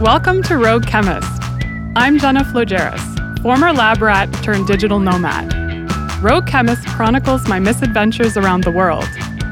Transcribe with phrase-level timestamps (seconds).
[0.00, 1.42] Welcome to Rogue Chemist.
[1.96, 5.54] I'm Jenna Flogeris, former lab rat turned digital nomad.
[6.22, 9.08] Rogue Chemist chronicles my misadventures around the world,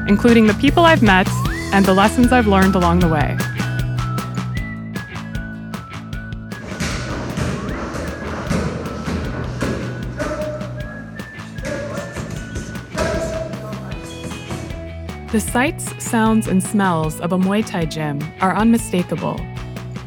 [0.07, 1.27] including the people I've met
[1.73, 3.35] and the lessons I've learned along the way.
[15.31, 19.39] The sights, sounds, and smells of a Muay Thai gym are unmistakable.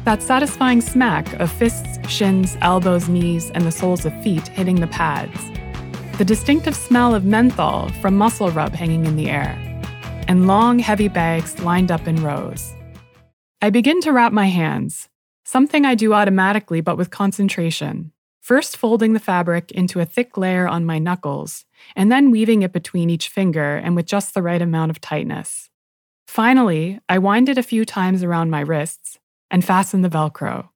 [0.09, 4.87] That satisfying smack of fists, shins, elbows, knees, and the soles of feet hitting the
[4.87, 5.39] pads.
[6.17, 9.55] The distinctive smell of menthol from muscle rub hanging in the air.
[10.27, 12.73] And long, heavy bags lined up in rows.
[13.61, 15.09] I begin to wrap my hands,
[15.45, 20.67] something I do automatically but with concentration first folding the fabric into a thick layer
[20.67, 24.63] on my knuckles, and then weaving it between each finger and with just the right
[24.63, 25.69] amount of tightness.
[26.27, 29.18] Finally, I wind it a few times around my wrists
[29.51, 30.69] and fasten the Velcro.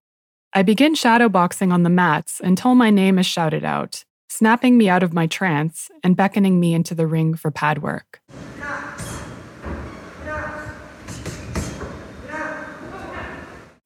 [0.53, 5.03] I begin shadowboxing on the mats until my name is shouted out, snapping me out
[5.03, 8.21] of my trance and beckoning me into the ring for pad work.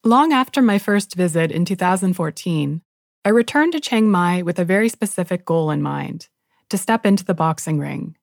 [0.03, 2.81] Long after my first visit in 2014,
[3.25, 6.29] I returned to Chiang Mai with a very specific goal in mind
[6.69, 8.15] to step into the boxing ring.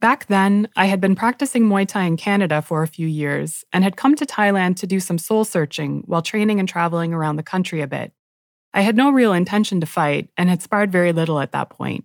[0.00, 3.82] Back then, I had been practicing Muay Thai in Canada for a few years and
[3.82, 7.42] had come to Thailand to do some soul searching while training and traveling around the
[7.42, 8.12] country a bit.
[8.74, 12.04] I had no real intention to fight and had sparred very little at that point.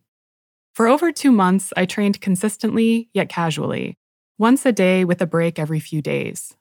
[0.74, 3.98] For over two months, I trained consistently yet casually,
[4.38, 6.56] once a day with a break every few days.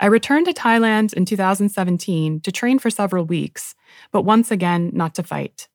[0.00, 3.74] I returned to Thailand in 2017 to train for several weeks,
[4.10, 5.68] but once again, not to fight.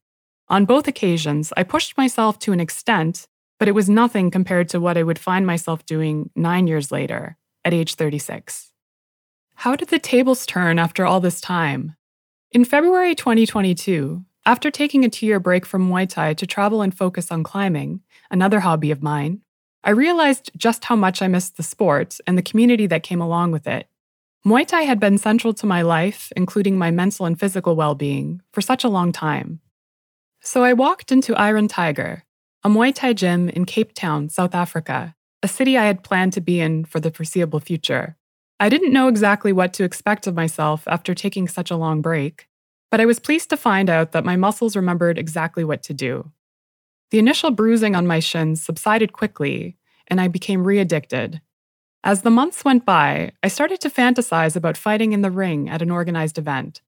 [0.48, 3.28] On both occasions, I pushed myself to an extent,
[3.62, 7.38] but it was nothing compared to what I would find myself doing nine years later,
[7.64, 8.72] at age 36.
[9.54, 11.96] How did the tables turn after all this time?
[12.52, 16.92] In February 2022, after taking a two year break from Muay Thai to travel and
[16.92, 19.42] focus on climbing, another hobby of mine,
[19.84, 23.52] I realized just how much I missed the sport and the community that came along
[23.52, 23.86] with it.
[24.44, 28.42] Muay Thai had been central to my life, including my mental and physical well being,
[28.54, 29.60] for such a long time.
[30.40, 32.24] So I walked into Iron Tiger,
[32.64, 36.42] a Muay Thai gym in Cape Town, South Africa, a city I had planned to
[36.42, 38.18] be in for the foreseeable future.
[38.60, 42.48] I didn't know exactly what to expect of myself after taking such a long break,
[42.92, 46.32] but I was pleased to find out that my muscles remembered exactly what to do.
[47.10, 51.42] The initial bruising on my shins subsided quickly, and I became re addicted,
[52.04, 55.82] as the months went by, I started to fantasize about fighting in the ring at
[55.82, 56.82] an organized event,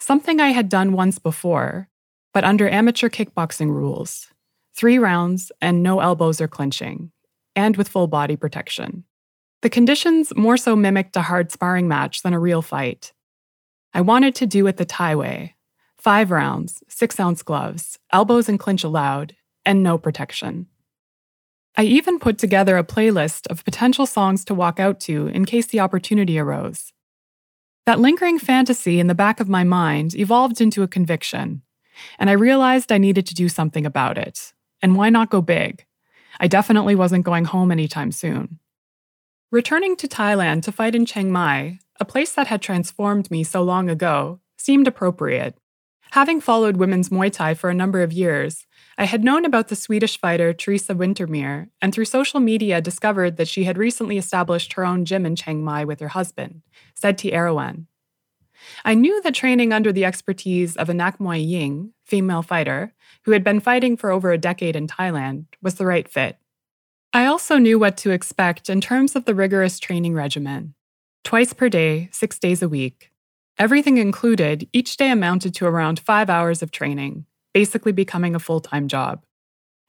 [0.00, 1.88] something I had done once before,
[2.34, 4.32] but under amateur kickboxing rules
[4.74, 7.12] three rounds and no elbows or clinching,
[7.54, 9.04] and with full body protection.
[9.62, 13.12] The conditions more so mimicked a hard sparring match than a real fight.
[13.94, 15.54] I wanted to do it the Thai way
[15.98, 20.66] five rounds, six ounce gloves, elbows and clinch allowed, and no protection.
[21.76, 25.66] I even put together a playlist of potential songs to walk out to in case
[25.66, 26.92] the opportunity arose.
[27.86, 31.62] That lingering fantasy in the back of my mind evolved into a conviction,
[32.18, 34.52] and I realized I needed to do something about it.
[34.82, 35.86] And why not go big?
[36.40, 38.58] I definitely wasn't going home anytime soon.
[39.52, 43.62] Returning to Thailand to fight in Chiang Mai, a place that had transformed me so
[43.62, 45.56] long ago, seemed appropriate.
[46.12, 48.66] Having followed women's Muay Thai for a number of years,
[48.98, 53.48] I had known about the Swedish fighter Teresa Wintermere, and through social media discovered that
[53.48, 56.62] she had recently established her own gym in Chiang Mai with her husband,
[57.00, 57.86] Sedti Erawan.
[58.84, 63.32] I knew that training under the expertise of a Nak Muay Ying, female fighter, who
[63.32, 66.36] had been fighting for over a decade in Thailand, was the right fit.
[67.12, 70.74] I also knew what to expect in terms of the rigorous training regimen.
[71.24, 73.10] Twice per day, six days a week.
[73.58, 78.60] Everything included, each day amounted to around five hours of training, basically becoming a full
[78.60, 79.24] time job.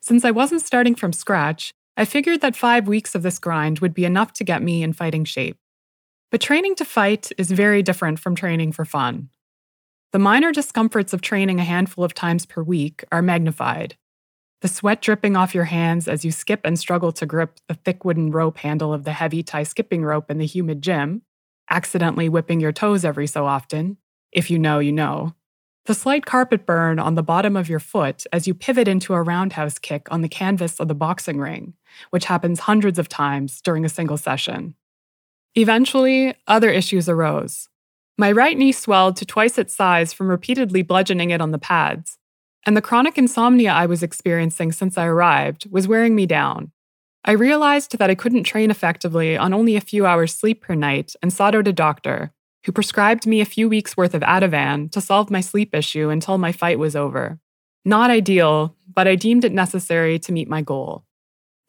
[0.02, 3.94] Since I wasn't starting from scratch, I figured that five weeks of this grind would
[3.94, 5.58] be enough to get me in fighting shape.
[6.34, 9.30] But training to fight is very different from training for fun.
[10.14, 13.98] The minor discomforts of training a handful of times per week are magnified.
[14.62, 18.04] The sweat dripping off your hands as you skip and struggle to grip the thick
[18.04, 21.22] wooden rope handle of the heavy Thai skipping rope in the humid gym,
[21.70, 23.98] accidentally whipping your toes every so often.
[24.32, 25.36] If you know, you know.
[25.86, 29.22] The slight carpet burn on the bottom of your foot as you pivot into a
[29.22, 31.76] roundhouse kick on the canvas of the boxing ring,
[32.10, 34.74] which happens hundreds of times during a single session.
[35.56, 37.70] Eventually, other issues arose.
[38.18, 42.18] My right knee swelled to twice its size from repeatedly bludgeoning it on the pads,
[42.66, 46.72] and the chronic insomnia I was experiencing since I arrived was wearing me down.
[47.26, 51.16] I realized that I couldn't train effectively on only a few hours sleep per night
[51.22, 52.34] and sought out a doctor,
[52.66, 56.38] who prescribed me a few weeks' worth of Ativan to solve my sleep issue until
[56.38, 57.40] my fight was over.
[57.86, 61.04] Not ideal, but I deemed it necessary to meet my goal.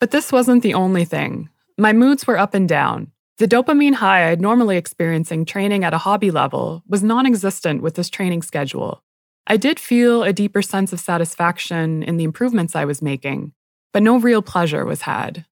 [0.00, 1.48] But this wasn't the only thing.
[1.76, 3.10] My moods were up and down.
[3.38, 7.96] The dopamine high I'd normally experiencing training at a hobby level was non existent with
[7.96, 9.02] this training schedule.
[9.48, 13.52] I did feel a deeper sense of satisfaction in the improvements I was making,
[13.92, 15.46] but no real pleasure was had.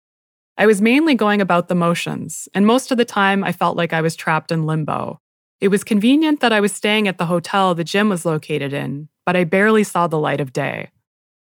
[0.60, 3.94] I was mainly going about the motions, and most of the time I felt like
[3.94, 5.20] I was trapped in limbo.
[5.60, 9.10] It was convenient that I was staying at the hotel the gym was located in,
[9.26, 10.92] but I barely saw the light of day.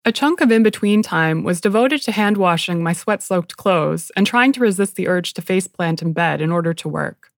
[0.03, 4.11] A chunk of in between time was devoted to hand washing my sweat soaked clothes
[4.15, 7.31] and trying to resist the urge to faceplant in bed in order to work.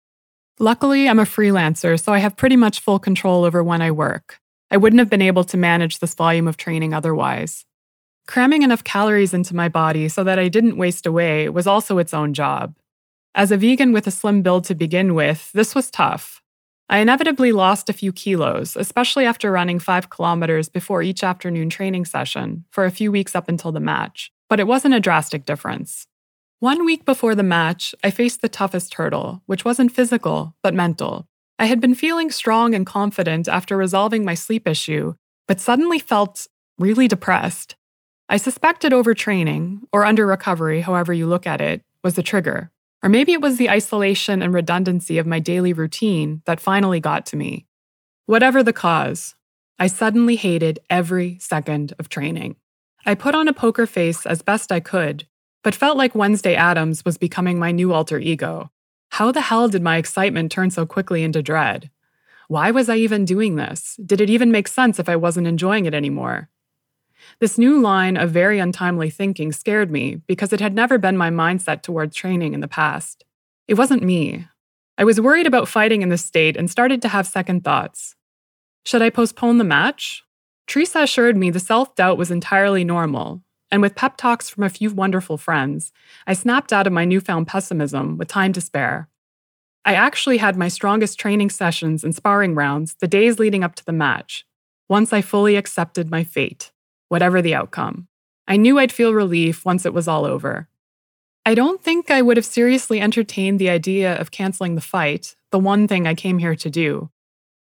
[0.60, 4.38] Luckily, I'm a freelancer, so I have pretty much full control over when I work.
[4.70, 7.64] I wouldn't have been able to manage this volume of training otherwise.
[8.28, 12.14] Cramming enough calories into my body so that I didn't waste away was also its
[12.14, 12.76] own job.
[13.34, 16.41] As a vegan with a slim build to begin with, this was tough.
[16.92, 22.04] I inevitably lost a few kilos, especially after running five kilometers before each afternoon training
[22.04, 26.06] session for a few weeks up until the match, but it wasn't a drastic difference.
[26.60, 31.26] One week before the match, I faced the toughest hurdle, which wasn't physical, but mental.
[31.58, 35.14] I had been feeling strong and confident after resolving my sleep issue,
[35.48, 36.46] but suddenly felt
[36.78, 37.74] really depressed.
[38.28, 42.70] I suspected overtraining, or under recovery, however you look at it, was the trigger.
[43.02, 47.26] Or maybe it was the isolation and redundancy of my daily routine that finally got
[47.26, 47.66] to me.
[48.26, 49.34] Whatever the cause,
[49.78, 52.56] I suddenly hated every second of training.
[53.04, 55.26] I put on a poker face as best I could,
[55.64, 58.70] but felt like Wednesday Addams was becoming my new alter ego.
[59.10, 61.90] How the hell did my excitement turn so quickly into dread?
[62.46, 63.98] Why was I even doing this?
[64.04, 66.48] Did it even make sense if I wasn't enjoying it anymore?
[67.42, 71.28] This new line of very untimely thinking scared me because it had never been my
[71.28, 73.24] mindset towards training in the past.
[73.66, 74.46] It wasn't me.
[74.96, 78.14] I was worried about fighting in this state and started to have second thoughts.
[78.86, 80.22] Should I postpone the match?
[80.68, 83.42] Teresa assured me the self doubt was entirely normal,
[83.72, 85.92] and with pep talks from a few wonderful friends,
[86.28, 89.08] I snapped out of my newfound pessimism with time to spare.
[89.84, 93.84] I actually had my strongest training sessions and sparring rounds the days leading up to
[93.84, 94.46] the match,
[94.88, 96.71] once I fully accepted my fate
[97.12, 98.08] whatever the outcome.
[98.48, 100.66] I knew I'd feel relief once it was all over.
[101.44, 105.58] I don't think I would have seriously entertained the idea of canceling the fight, the
[105.58, 107.10] one thing I came here to do.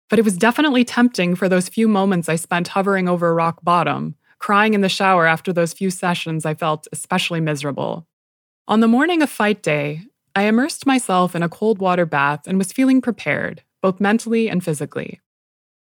[0.08, 4.14] But it was definitely tempting for those few moments I spent hovering over rock bottom,
[4.38, 8.06] crying in the shower after those few sessions I felt especially miserable.
[8.68, 10.02] On the morning of fight day,
[10.36, 14.62] I immersed myself in a cold water bath and was feeling prepared, both mentally and
[14.62, 15.20] physically.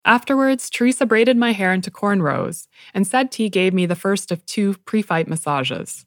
[0.08, 4.44] Afterwards, Teresa braided my hair into cornrows, and said T gave me the first of
[4.46, 6.06] two pre fight massages.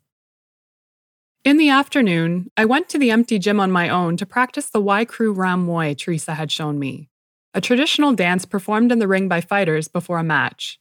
[1.44, 4.82] In the afternoon, I went to the empty gym on my own to practice the
[4.82, 7.10] Wai Kru Ram Muay Teresa had shown me,
[7.54, 10.80] a traditional dance performed in the ring by fighters before a match.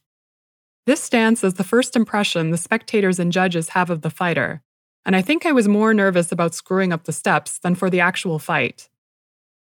[0.87, 4.63] This dance is the first impression the spectators and judges have of the fighter,
[5.05, 7.99] and I think I was more nervous about screwing up the steps than for the
[7.99, 8.89] actual fight.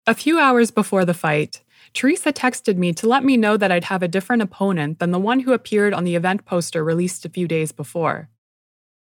[0.06, 1.62] A few hours before the fight,
[1.92, 5.18] Teresa texted me to let me know that I'd have a different opponent than the
[5.18, 8.28] one who appeared on the event poster released a few days before.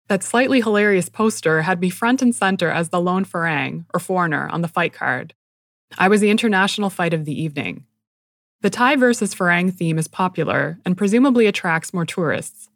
[0.09, 4.49] That slightly hilarious poster had me front and center as the lone Farang, or foreigner,
[4.49, 5.35] on the fight card.
[5.99, 7.85] I was the international fight of the evening.
[8.61, 12.69] The Thai versus Farang theme is popular and presumably attracts more tourists.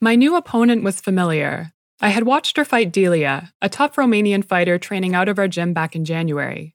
[0.00, 1.72] My new opponent was familiar.
[2.00, 5.72] I had watched her fight Delia, a tough Romanian fighter training out of our gym
[5.72, 6.74] back in January.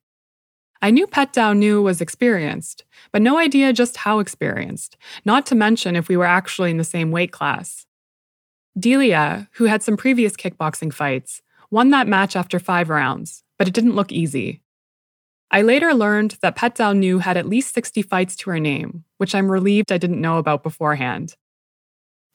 [0.81, 5.55] I knew Pet Dow knew was experienced, but no idea just how experienced, not to
[5.55, 7.85] mention if we were actually in the same weight class.
[8.77, 11.41] Delia, who had some previous kickboxing fights,
[11.71, 14.61] won that match after five rounds, but it didn't look easy.
[15.49, 19.05] I later learned that Pet Dow knew had at least 60 fights to her name,
[19.17, 21.35] which I'm relieved I didn't know about beforehand.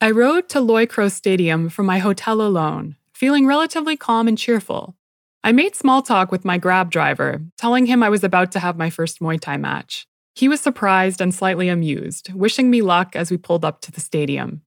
[0.01, 4.97] I rode to Loi Kroh Stadium from my hotel alone, feeling relatively calm and cheerful,
[5.45, 8.77] I made small talk with my grab driver, telling him I was about to have
[8.77, 10.07] my first Muay Thai match.
[10.37, 14.01] He was surprised and slightly amused, wishing me luck as we pulled up to the
[14.01, 14.63] stadium.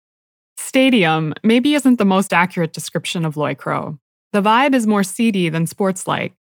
[0.57, 3.97] Stadium maybe isn't the most accurate description of Loi Kroh.
[4.33, 6.33] The vibe is more seedy than sports-like.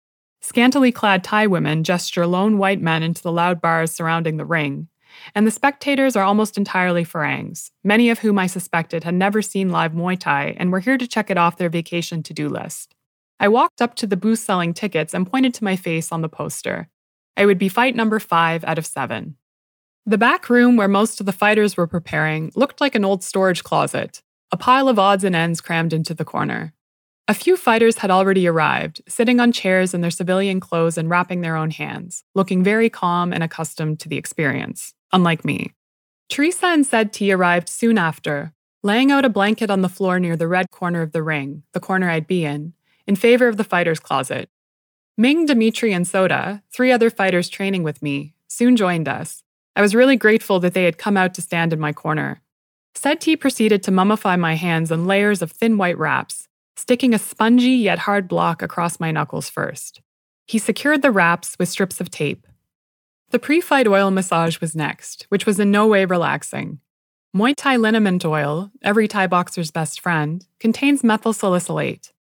[0.41, 4.87] Scantily clad Thai women gesture lone white men into the loud bars surrounding the ring,
[5.35, 9.69] and the spectators are almost entirely Farangs, many of whom I suspected had never seen
[9.69, 12.95] live Muay Thai and were here to check it off their vacation to do list.
[13.39, 16.29] I walked up to the booth selling tickets and pointed to my face on the
[16.29, 16.89] poster.
[17.35, 19.37] I would be fight number five out of seven.
[20.05, 23.63] The back room where most of the fighters were preparing looked like an old storage
[23.63, 24.21] closet,
[24.51, 26.73] a pile of odds and ends crammed into the corner.
[27.27, 31.39] A few fighters had already arrived, sitting on chairs in their civilian clothes and wrapping
[31.39, 35.73] their own hands, looking very calm and accustomed to the experience, unlike me.
[36.27, 40.35] Teresa and Said T arrived soon after, laying out a blanket on the floor near
[40.35, 42.73] the red corner of the ring, the corner I'd be in,
[43.07, 44.49] in favor of the fighter's closet.
[45.17, 49.43] Ming, Dimitri, and Soda, three other fighters training with me, soon joined us.
[49.75, 52.41] I was really grateful that they had come out to stand in my corner.
[53.19, 57.71] T proceeded to mummify my hands in layers of thin white wraps, sticking a spongy
[57.71, 60.01] yet hard block across my knuckles first.
[60.45, 62.47] He secured the wraps with strips of tape.
[63.31, 66.79] The pre fight oil massage was next, which was in no way relaxing.
[67.35, 72.12] Muay Thai liniment oil, every Thai boxer's best friend, contains methyl salicylate.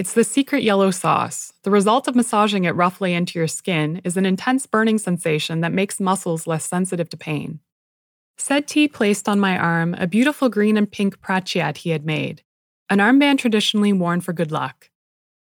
[0.00, 1.52] It's the secret yellow sauce.
[1.62, 5.74] The result of massaging it roughly into your skin is an intense burning sensation that
[5.74, 7.60] makes muscles less sensitive to pain.
[8.38, 12.42] Said T placed on my arm a beautiful green and pink prachiat he had made,
[12.88, 14.88] an armband traditionally worn for good luck.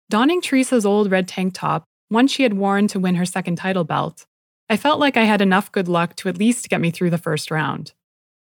[0.10, 3.84] Donning Teresa's old red tank top, one she had worn to win her second title
[3.84, 4.26] belt,
[4.72, 7.20] I felt like I had enough good luck to at least get me through the
[7.20, 7.94] first round.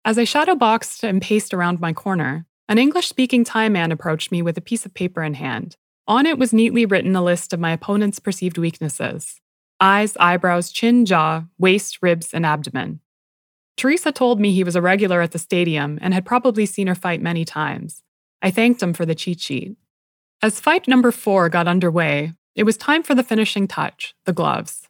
[0.06, 4.32] As I shadow boxed and paced around my corner, an English speaking Thai man approached
[4.32, 5.76] me with a piece of paper in hand.
[6.10, 9.40] On it was neatly written a list of my opponent's perceived weaknesses
[9.80, 12.98] eyes, eyebrows, chin, jaw, waist, ribs, and abdomen.
[13.76, 16.96] Teresa told me he was a regular at the stadium and had probably seen her
[16.96, 18.02] fight many times,
[18.42, 19.76] I thanked him for the cheat sheet.
[20.42, 24.88] As fight number four got underway, it was time for the finishing touch the gloves.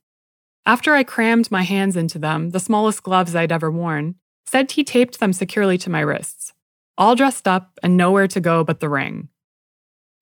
[0.65, 4.15] After I crammed my hands into them, the smallest gloves I'd ever worn,
[4.47, 6.55] said he taped them securely to my wrists,
[6.97, 9.29] all dressed up and nowhere to go but the ring.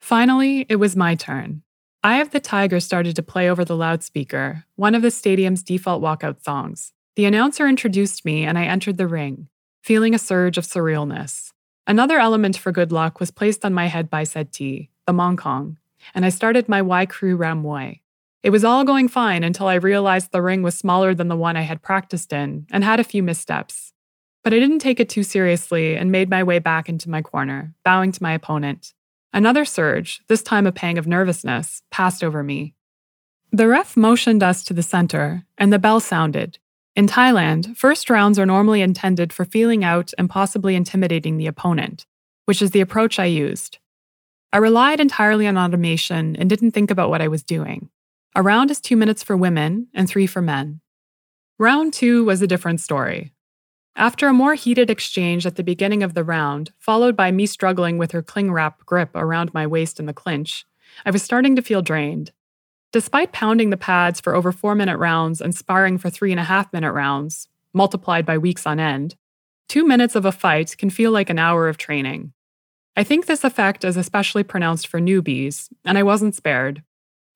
[0.00, 1.62] Finally, it was my turn.
[2.02, 6.02] Eye of the Tiger started to play over the loudspeaker, one of the stadium's default
[6.02, 6.92] walkout songs.
[7.16, 9.48] The announcer introduced me and I entered the ring,
[9.82, 11.52] feeling a surge of surrealness.
[11.86, 15.76] Another element for good luck was placed on my head by Said T, the Mongkon,
[16.14, 18.00] and I started my Wai Kru Ram Muay.
[18.42, 21.56] It was all going fine until I realized the ring was smaller than the one
[21.56, 23.92] I had practiced in and had a few missteps.
[24.44, 27.74] But I didn't take it too seriously and made my way back into my corner,
[27.84, 28.94] bowing to my opponent.
[29.32, 32.74] Another surge, this time a pang of nervousness, passed over me.
[33.52, 36.58] The ref motioned us to the center, and the bell sounded,
[36.98, 42.06] in Thailand, first rounds are normally intended for feeling out and possibly intimidating the opponent,
[42.46, 43.78] which is the approach I used.
[44.52, 47.88] I relied entirely on automation and didn't think about what I was doing.
[48.34, 50.80] A round is two minutes for women and three for men.
[51.56, 53.32] Round two was a different story.
[53.98, 57.98] After a more heated exchange at the beginning of the round, followed by me struggling
[57.98, 60.64] with her cling wrap grip around my waist in the clinch,
[61.04, 62.30] I was starting to feel drained.
[62.92, 66.44] Despite pounding the pads for over four minute rounds and sparring for three and a
[66.44, 69.16] half minute rounds, multiplied by weeks on end,
[69.68, 72.32] two minutes of a fight can feel like an hour of training.
[72.96, 76.84] I think this effect is especially pronounced for newbies, and I wasn't spared.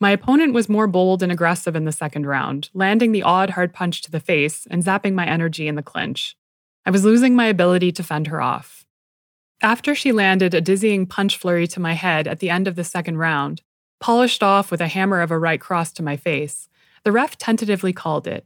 [0.00, 3.75] My opponent was more bold and aggressive in the second round, landing the odd hard
[3.75, 6.37] punch to the face and zapping my energy in the clinch.
[6.85, 8.85] I was losing my ability to fend her off.
[9.61, 12.83] After she landed a dizzying punch flurry to my head at the end of the
[12.83, 13.62] second round,
[14.01, 16.69] polished off with a hammer of a right cross to my face,
[17.05, 18.45] the ref tentatively called it.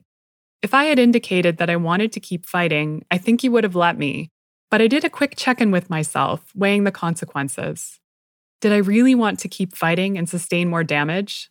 [0.62, 3.76] If I had indicated that I wanted to keep fighting, I think he would have
[3.76, 4.30] let me,
[4.70, 8.00] but I did a quick check in with myself, weighing the consequences.
[8.60, 11.50] Did I really want to keep fighting and sustain more damage?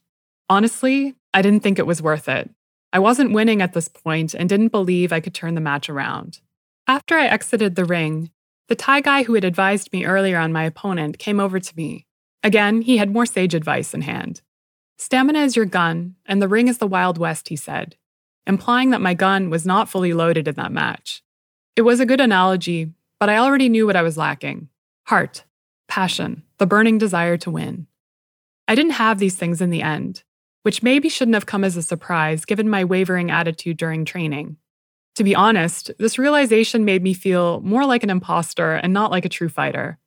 [0.49, 2.49] Honestly, I didn't think it was worth it.
[2.93, 6.39] I wasn't winning at this point and didn't believe I could turn the match around.
[6.87, 8.29] After I exited the ring,
[8.67, 12.05] the Thai guy who had advised me earlier on my opponent came over to me.
[12.43, 14.41] Again, he had more sage advice in hand.
[14.99, 17.95] Stamina is your gun, and the ring is the Wild West, he said,
[18.45, 21.23] implying that my gun was not fully loaded in that match.
[21.75, 24.69] It was a good analogy, but I already knew what I was lacking
[25.07, 25.43] heart,
[25.87, 27.87] passion, the burning desire to win.
[28.67, 30.23] I didn't have these things in the end,
[30.63, 34.57] which maybe shouldn't have come as a surprise given my wavering attitude during training.
[35.15, 39.23] To be honest, this realization made me feel more like an imposter and not like
[39.23, 39.97] a true fighter.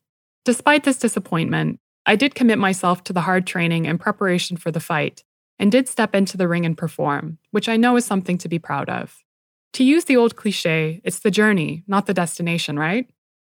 [0.45, 4.81] Despite this disappointment, I did commit myself to the hard training and preparation for the
[4.81, 5.25] fight,
[5.59, 8.59] and did step into the ring and perform, which I know is something to be
[8.59, 9.23] proud of.
[9.75, 13.09] To use the old cliche, it's the journey, not the destination, right?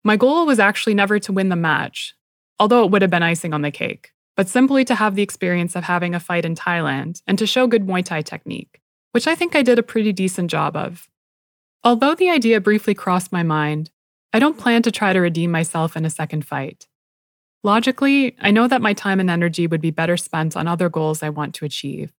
[0.04, 2.14] My goal was actually never to win the match,
[2.58, 5.74] although it would have been icing on the cake, but simply to have the experience
[5.74, 8.80] of having a fight in Thailand and to show good Muay Thai technique,
[9.12, 11.08] which I think I did a pretty decent job of.
[11.84, 13.90] Although the idea briefly crossed my mind,
[14.32, 16.88] I don't plan to try to redeem myself in a second fight.
[17.62, 21.22] Logically, I know that my time and energy would be better spent on other goals
[21.22, 22.12] I want to achieve.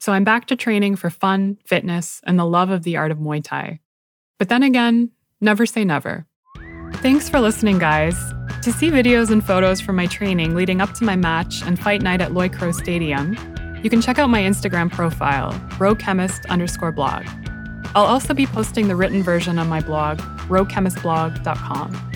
[0.00, 3.18] So I'm back to training for fun, fitness, and the love of the art of
[3.18, 3.80] Muay Thai.
[4.38, 5.10] But then again,
[5.40, 6.26] never say never.
[6.94, 8.16] Thanks for listening, guys.
[8.62, 12.00] To see videos and photos from my training leading up to my match and fight
[12.00, 13.36] night at Loi Kroh Stadium,
[13.82, 17.26] you can check out my Instagram profile, roguechemist underscore blog.
[17.94, 22.13] I'll also be posting the written version on my blog, roguechemistblog.com.